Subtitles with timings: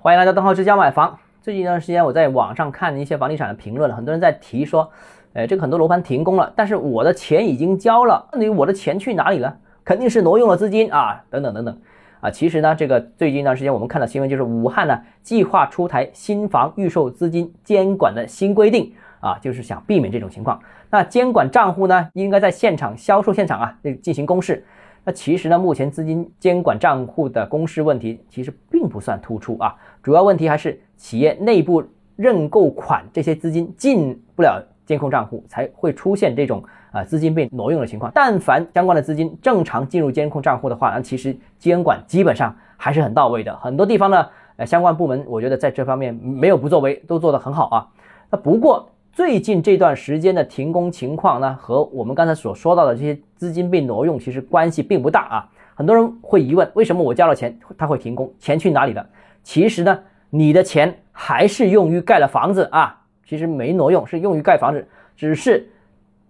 [0.00, 1.18] 欢迎来到邓浩之家买房。
[1.42, 4.88] 最近一段时间，我在网上看一些房地产的评论，很多人在提说，
[5.32, 9.56] 呃，这个很多楼盘停工了，但是我的钱已经交了，那你我的钱去哪里了？
[9.84, 11.76] 肯定是挪用了资金啊，等等等等。
[12.20, 20.60] 啊，其实呢，这个最近一段时间我们看到新闻，就是武汉呢计划出台新房预售资金监管的新规定啊，就是想避免这种情况。
[20.90, 24.64] 那监管账户呢，应该在现场销售现场啊进行公示。
[25.08, 31.82] 那其实呢，目前资金监管账户的公示问题其实并不算突出啊，主要问题还是企业内部
[32.14, 38.12] 认购款这些资金进不了监控账户，才会出现这种啊资金被挪用的情况。
[38.14, 43.56] 但凡相关的资金正常进入监控账户的话，那其实监管基本上还是很到位的。
[43.56, 47.88] 很多地方呢，呃，相关部门我觉得在这方面没有不作为，都做得很好啊。
[48.28, 48.86] 那不过。
[49.18, 55.50] 最近这段时间的停工情况呢，和我们刚才所说到的这些资金被挪用，其实关系并不大啊。
[55.74, 58.32] 很多人会疑问，为什么我交了钱，他会停工？
[58.38, 59.04] 钱去哪里了？
[59.42, 59.98] 其实呢，
[60.30, 62.96] 你的钱还是用于盖了房子啊，
[63.26, 65.68] 其实没挪用，是用于盖房子，只是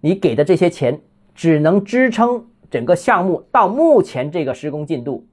[0.00, 1.00] 你给的这些钱
[1.34, 5.26] 只能支撑整个项目到目前这个施工进度。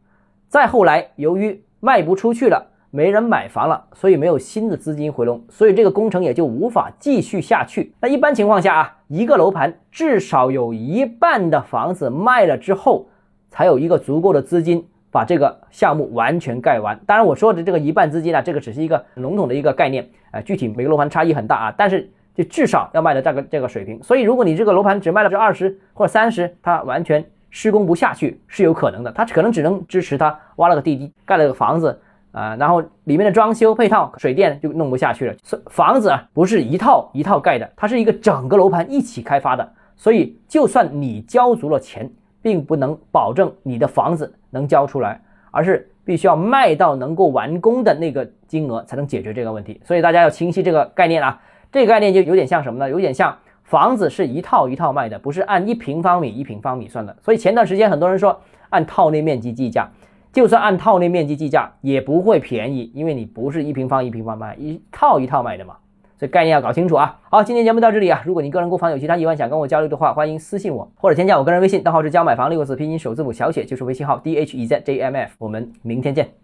[0.48, 2.72] 再后来，由于卖不出去了。
[2.96, 7.92] 没人买房了，所以没有新的资金回笼，所以这个工程也就无法继续下去。
[8.00, 13.08] 那一般情况下啊，一个楼盘至少有一半的房子卖了之后，
[13.50, 17.00] 才有一个足够的资金把这个项目完全盖完。
[17.08, 21.74] 当然，我说的这个一半资金呢，这个只是一个笼统的一个概念，呃，具体每个楼盘差异很大啊。
[21.76, 24.04] 但是就至少要卖到这个这个水平。
[24.04, 32.00] 所以，如果你这个楼盘只卖了这二十或者三十，它完全施工不下去是有可能的，它可能只能支持它挖了个地基，盖了个房子。
[32.34, 35.36] 啊，然后里面的装修配套、水电就弄不下去了。
[35.68, 39.72] 房子啊，不是一套一套盖的，它是一个整个楼盘一起开发的。
[39.96, 42.12] 所以，就算你交足了钱，
[42.42, 49.80] 并不能保证你的房子能交出来，而是必须要卖到能够完工的那个金额才能解决这个问题。
[49.86, 51.40] 所以大家要清晰这个概念啊。
[51.72, 52.90] 这个概念就有点像什么呢？
[52.90, 57.16] 有点像房子是一套一套卖的，不是按一平方米一平方米算的。
[57.22, 59.88] 所以前段时间很多人说按套内面积计价。
[60.34, 65.76] 就算按套内面积计价，也不会便宜，因为你不是一平方一平方卖，一套一套卖的嘛，
[66.18, 67.20] 所以概念要搞清楚啊。
[67.30, 76.43] 好，今天节目到这里啊，如果你个人购房有其他疑问想跟我交流的话，欢迎私信我或者添加我个人微信，账号是教买房六个字拼音首字母小写，就是微信号 d h e z j m f，我们明天见。